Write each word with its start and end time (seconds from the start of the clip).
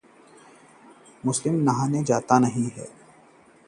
मैं 1.25 1.51
नहाने 1.51 2.03
जा 2.03 2.17
रहा 2.29 2.49
हूँ। 2.55 2.87